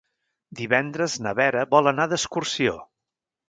Divendres 0.61 1.19
na 1.27 1.35
Vera 1.41 1.67
vol 1.77 1.95
anar 1.95 2.11
d'excursió. 2.15 2.77